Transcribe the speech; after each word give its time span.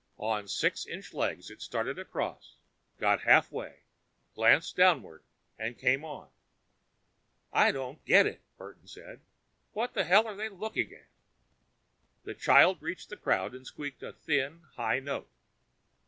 On 0.17 0.47
six 0.47 0.87
inch 0.87 1.13
legs, 1.13 1.51
it 1.51 1.61
started 1.61 1.99
across, 1.99 2.55
got 2.97 3.21
halfway, 3.21 3.81
glanced 4.33 4.75
downward 4.75 5.21
and 5.59 5.77
came 5.77 6.03
on. 6.03 6.31
"I 7.53 7.71
don't 7.71 8.03
get 8.03 8.25
it," 8.25 8.41
Burton 8.57 8.87
said. 8.87 9.21
"What 9.73 9.95
in 9.95 10.07
hell 10.07 10.25
are 10.25 10.35
they 10.35 10.49
looking 10.49 10.91
at?" 10.91 11.05
The 12.23 12.33
child 12.33 12.81
reached 12.81 13.09
the 13.09 13.15
crowd 13.15 13.53
and 13.53 13.67
squeaked 13.67 14.01
a 14.01 14.11
thin, 14.11 14.61
high 14.73 14.97
note. 15.01 15.29